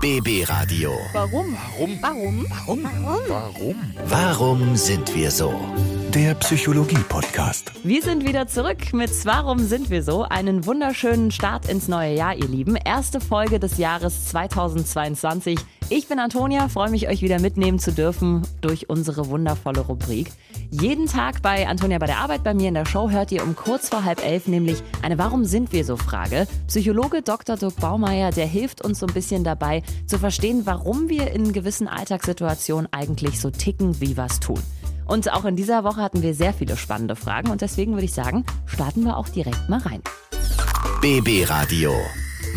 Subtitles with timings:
[0.00, 0.92] BB Radio.
[1.12, 1.56] Warum?
[1.76, 1.98] Warum?
[2.00, 2.84] Warum?
[2.84, 2.84] Warum?
[3.26, 3.76] Warum?
[4.06, 5.52] Warum sind wir so?
[6.14, 7.72] Der Psychologie-Podcast.
[7.82, 10.22] Wir sind wieder zurück mit Warum sind wir so?
[10.22, 12.76] Einen wunderschönen Start ins neue Jahr, ihr Lieben.
[12.76, 15.58] Erste Folge des Jahres 2022.
[15.90, 20.30] Ich bin Antonia, freue mich, euch wieder mitnehmen zu dürfen durch unsere wundervolle Rubrik.
[20.70, 23.56] Jeden Tag bei Antonia bei der Arbeit bei mir in der Show hört ihr um
[23.56, 26.46] kurz vor halb elf nämlich eine Warum sind wir so Frage.
[26.66, 27.56] Psychologe Dr.
[27.56, 31.88] Dirk Baumeier, der hilft uns so ein bisschen dabei zu verstehen, warum wir in gewissen
[31.88, 34.60] Alltagssituationen eigentlich so ticken, wie es tun.
[35.06, 38.12] Und auch in dieser Woche hatten wir sehr viele spannende Fragen und deswegen würde ich
[38.12, 40.02] sagen, starten wir auch direkt mal rein.
[41.00, 41.94] BB Radio.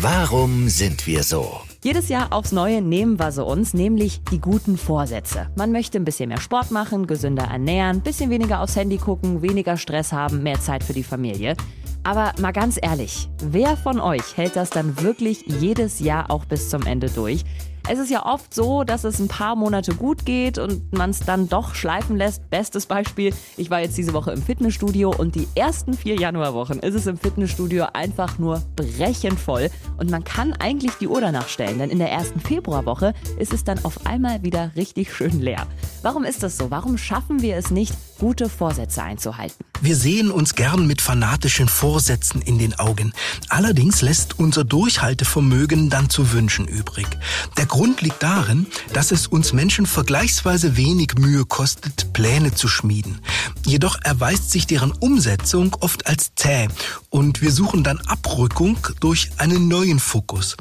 [0.00, 1.62] Warum sind wir so?
[1.84, 5.48] Jedes Jahr aufs Neue nehmen wir so uns, nämlich die guten Vorsätze.
[5.56, 9.76] Man möchte ein bisschen mehr Sport machen, gesünder ernähren, bisschen weniger aufs Handy gucken, weniger
[9.76, 11.56] Stress haben, mehr Zeit für die Familie.
[12.04, 16.70] Aber mal ganz ehrlich, wer von euch hält das dann wirklich jedes Jahr auch bis
[16.70, 17.42] zum Ende durch?
[17.88, 21.18] Es ist ja oft so, dass es ein paar Monate gut geht und man es
[21.18, 22.48] dann doch schleifen lässt.
[22.48, 26.94] Bestes Beispiel, ich war jetzt diese Woche im Fitnessstudio und die ersten vier Januarwochen ist
[26.94, 31.78] es im Fitnessstudio einfach nur brechend voll und man kann eigentlich die Uhr danach stellen,
[31.80, 35.66] denn in der ersten Februarwoche ist es dann auf einmal wieder richtig schön leer.
[36.02, 36.70] Warum ist das so?
[36.70, 39.64] Warum schaffen wir es nicht, gute Vorsätze einzuhalten?
[39.80, 43.12] Wir sehen uns gern mit fanatischen Vorsätzen in den Augen.
[43.48, 47.06] Allerdings lässt unser Durchhaltevermögen dann zu wünschen übrig.
[47.58, 53.22] Der Grund liegt darin, dass es uns Menschen vergleichsweise wenig Mühe kostet, Pläne zu schmieden.
[53.64, 56.68] Jedoch erweist sich deren Umsetzung oft als zäh
[57.08, 60.54] und wir suchen dann Abrückung durch einen neuen Fokus.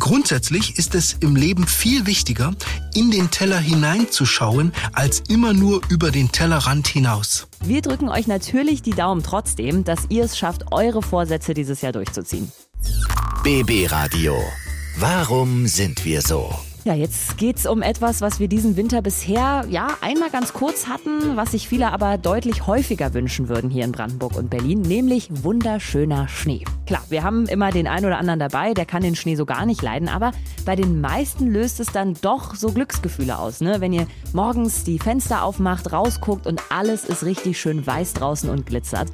[0.00, 2.52] Grundsätzlich ist es im Leben viel wichtiger,
[2.94, 7.46] in den Teller hineinzuschauen, als immer nur über den Tellerrand hinaus.
[7.60, 11.92] Wir drücken euch natürlich die Daumen trotzdem, dass ihr es schafft, eure Vorsätze dieses Jahr
[11.92, 12.50] durchzuziehen.
[13.44, 14.36] BB Radio.
[14.98, 16.50] Warum sind wir so?
[16.84, 21.36] Ja, jetzt geht's um etwas, was wir diesen Winter bisher ja einmal ganz kurz hatten,
[21.36, 26.28] was sich viele aber deutlich häufiger wünschen würden hier in Brandenburg und Berlin, nämlich wunderschöner
[26.28, 26.64] Schnee.
[26.86, 29.66] Klar, wir haben immer den einen oder anderen dabei, der kann den Schnee so gar
[29.66, 30.32] nicht leiden, aber
[30.64, 33.82] bei den meisten löst es dann doch so Glücksgefühle aus, ne?
[33.82, 38.64] Wenn ihr morgens die Fenster aufmacht, rausguckt und alles ist richtig schön weiß draußen und
[38.64, 39.08] glitzert.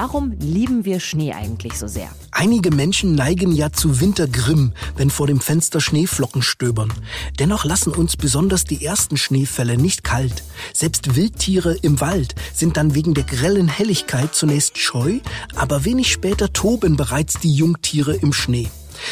[0.00, 2.08] Warum lieben wir Schnee eigentlich so sehr?
[2.30, 6.92] Einige Menschen neigen ja zu Wintergrimm, wenn vor dem Fenster Schneeflocken stöbern.
[7.40, 10.44] Dennoch lassen uns besonders die ersten Schneefälle nicht kalt.
[10.72, 15.18] Selbst Wildtiere im Wald sind dann wegen der grellen Helligkeit zunächst scheu,
[15.56, 18.68] aber wenig später toben bereits die Jungtiere im Schnee.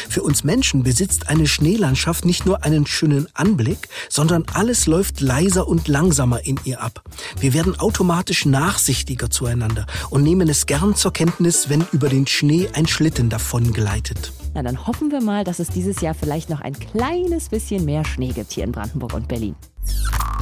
[0.09, 5.67] Für uns Menschen besitzt eine Schneelandschaft nicht nur einen schönen Anblick, sondern alles läuft leiser
[5.67, 7.03] und langsamer in ihr ab.
[7.39, 12.69] Wir werden automatisch nachsichtiger zueinander und nehmen es gern zur Kenntnis, wenn über den Schnee
[12.73, 14.31] ein Schlitten davon gleitet.
[14.53, 18.05] Na, dann hoffen wir mal, dass es dieses Jahr vielleicht noch ein kleines bisschen mehr
[18.05, 19.55] Schnee gibt hier in Brandenburg und Berlin.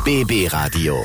[0.05, 0.97] BB Radio.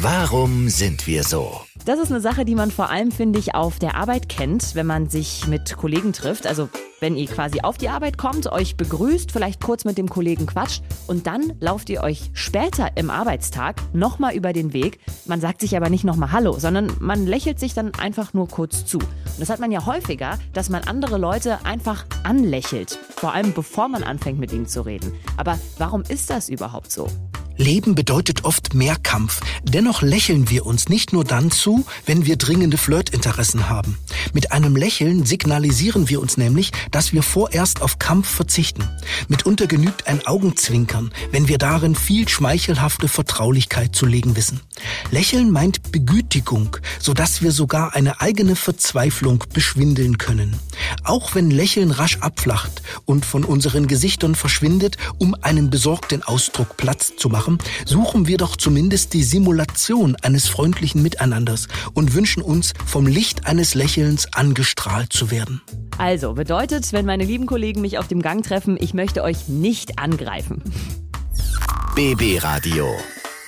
[0.00, 1.60] Warum sind wir so?
[1.86, 4.86] Das ist eine Sache, die man vor allem, finde ich, auf der Arbeit kennt, wenn
[4.86, 6.46] man sich mit Kollegen trifft.
[6.46, 6.68] Also
[7.00, 10.82] wenn ihr quasi auf die Arbeit kommt, euch begrüßt, vielleicht kurz mit dem Kollegen quatscht
[11.06, 15.00] und dann lauft ihr euch später im Arbeitstag nochmal über den Weg.
[15.26, 18.86] Man sagt sich aber nicht nochmal Hallo, sondern man lächelt sich dann einfach nur kurz
[18.86, 18.98] zu.
[18.98, 22.98] Und das hat man ja häufiger, dass man andere Leute einfach anlächelt.
[23.16, 25.12] Vor allem bevor man anfängt mit ihnen zu reden.
[25.36, 27.08] Aber warum ist das überhaupt so?
[27.56, 29.40] Leben bedeutet oft Mehrkampf.
[29.62, 33.98] Dennoch lächeln wir uns nicht nur dann zu, wenn wir dringende Flirtinteressen haben.
[34.32, 38.84] Mit einem Lächeln signalisieren wir uns nämlich, dass wir vorerst auf Kampf verzichten.
[39.28, 44.60] Mitunter genügt ein Augenzwinkern, wenn wir darin viel schmeichelhafte Vertraulichkeit zu legen wissen.
[45.10, 50.56] Lächeln meint Begütigung, sodass wir sogar eine eigene Verzweiflung beschwindeln können.
[51.04, 57.14] Auch wenn Lächeln rasch abflacht und von unseren Gesichtern verschwindet, um einen besorgten Ausdruck Platz
[57.16, 63.06] zu machen, suchen wir doch zumindest die Simulation eines freundlichen Miteinanders und wünschen uns vom
[63.06, 65.62] Licht eines Lächelns angestrahlt zu werden.
[65.98, 69.98] Also bedeutet, wenn meine lieben Kollegen mich auf dem Gang treffen, ich möchte euch nicht
[69.98, 70.62] angreifen.
[71.94, 72.94] BB Radio.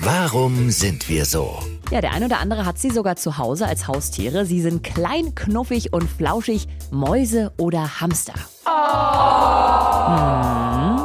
[0.00, 1.58] Warum sind wir so?
[1.90, 4.46] Ja, der ein oder andere hat sie sogar zu Hause als Haustiere.
[4.46, 8.34] Sie sind klein, knuffig und flauschig, Mäuse oder Hamster.
[10.04, 11.00] Hm.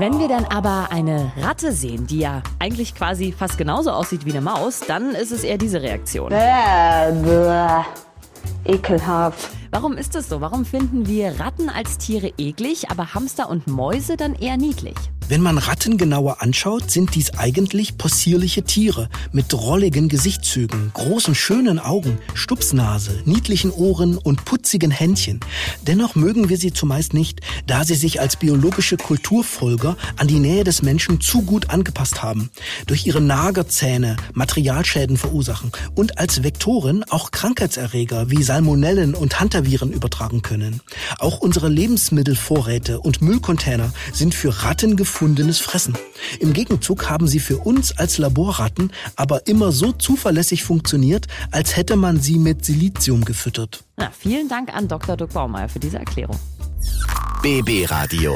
[0.00, 4.30] Wenn wir dann aber eine Ratte sehen, die ja eigentlich quasi fast genauso aussieht wie
[4.30, 6.30] eine Maus, dann ist es eher diese Reaktion.
[6.30, 7.82] Bäh, bäh.
[8.64, 9.57] Ekelhaft.
[9.70, 10.40] Warum ist das so?
[10.40, 14.96] Warum finden wir Ratten als Tiere eklig, aber Hamster und Mäuse dann eher niedlich?
[15.28, 21.78] Wenn man Ratten genauer anschaut, sind dies eigentlich possierliche Tiere mit drolligen Gesichtszügen, großen schönen
[21.78, 25.40] Augen, Stupsnase, niedlichen Ohren und putzigen Händchen.
[25.82, 30.64] Dennoch mögen wir sie zumeist nicht, da sie sich als biologische Kulturfolger an die Nähe
[30.64, 32.48] des Menschen zu gut angepasst haben,
[32.86, 40.42] durch ihre Nagerzähne Materialschäden verursachen und als Vektoren auch Krankheitserreger wie Salmonellen und Hantaviren übertragen
[40.42, 40.80] können.
[41.18, 45.96] Auch unsere Lebensmittelvorräte und Müllcontainer sind für Ratten gefunden gefundenes Fressen.
[46.38, 51.96] Im Gegenzug haben sie für uns als Laborratten aber immer so zuverlässig funktioniert, als hätte
[51.96, 53.84] man sie mit Silizium gefüttert.
[53.96, 55.16] Na, vielen Dank an Dr.
[55.16, 56.38] Dirk Baumeier für diese Erklärung.
[57.42, 58.34] BB Radio.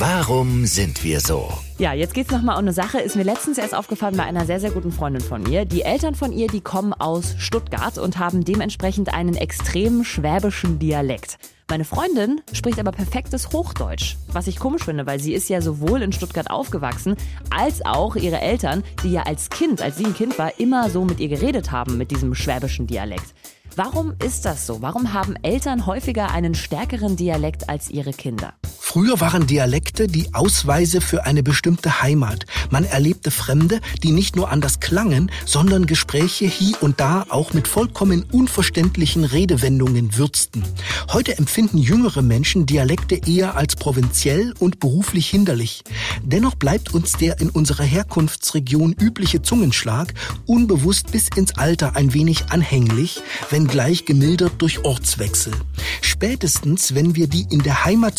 [0.00, 1.52] Warum sind wir so?
[1.78, 3.00] Ja, jetzt geht's nochmal um eine Sache.
[3.00, 5.64] Ist mir letztens erst aufgefallen bei einer sehr, sehr guten Freundin von mir.
[5.64, 11.38] Die Eltern von ihr, die kommen aus Stuttgart und haben dementsprechend einen extremen schwäbischen Dialekt.
[11.68, 16.02] Meine Freundin spricht aber perfektes Hochdeutsch, was ich komisch finde, weil sie ist ja sowohl
[16.02, 17.16] in Stuttgart aufgewachsen,
[17.50, 21.04] als auch ihre Eltern, die ja als Kind, als sie ein Kind war, immer so
[21.04, 23.34] mit ihr geredet haben mit diesem schwäbischen Dialekt.
[23.74, 24.80] Warum ist das so?
[24.80, 28.54] Warum haben Eltern häufiger einen stärkeren Dialekt als ihre Kinder?
[28.90, 32.46] Früher waren Dialekte die Ausweise für eine bestimmte Heimat.
[32.70, 37.68] Man erlebte Fremde, die nicht nur anders klangen, sondern Gespräche hier und da auch mit
[37.68, 40.64] vollkommen unverständlichen Redewendungen würzten.
[41.12, 45.84] Heute empfinden jüngere Menschen Dialekte eher als provinziell und beruflich hinderlich.
[46.22, 50.14] Dennoch bleibt uns der in unserer Herkunftsregion übliche Zungenschlag
[50.46, 53.20] unbewusst bis ins Alter ein wenig anhänglich,
[53.50, 55.52] wenngleich gemildert durch Ortswechsel.
[56.00, 58.18] Spätestens, wenn wir die in der Heimat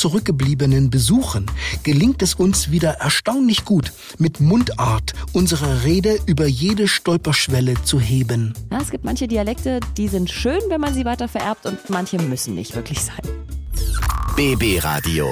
[0.59, 1.45] zurückgebliebenen besuchen,
[1.83, 8.53] gelingt es uns wieder erstaunlich gut, mit Mundart unsere Rede über jede Stolperschwelle zu heben.
[8.71, 12.17] Ja, es gibt manche Dialekte, die sind schön, wenn man sie weiter vererbt und manche
[12.17, 13.21] müssen nicht wirklich sein.
[14.35, 15.27] BB Radio.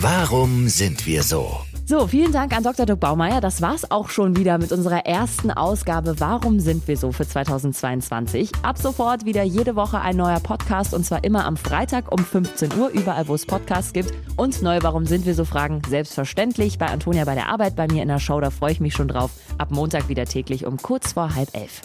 [0.00, 1.67] Warum sind wir so?
[1.88, 2.84] So, vielen Dank an Dr.
[2.84, 3.40] Dirk Baumeier.
[3.40, 8.52] Das war's auch schon wieder mit unserer ersten Ausgabe Warum sind wir so für 2022.
[8.60, 12.74] Ab sofort wieder jede Woche ein neuer Podcast und zwar immer am Freitag um 15
[12.78, 14.12] Uhr, überall wo es Podcasts gibt.
[14.36, 18.02] Und neue Warum sind wir so Fragen selbstverständlich bei Antonia bei der Arbeit, bei mir
[18.02, 19.30] in der Show, da freue ich mich schon drauf.
[19.56, 21.80] Ab Montag wieder täglich um kurz vor halb elf.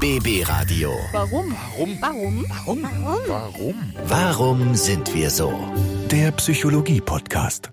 [0.00, 0.90] BB Radio.
[1.12, 1.54] Warum?
[1.76, 1.96] Warum?
[2.00, 2.44] Warum?
[2.48, 2.82] Warum?
[3.28, 3.74] Warum?
[4.08, 5.52] Warum sind wir so?
[6.10, 7.70] Der Psychologie-Podcast.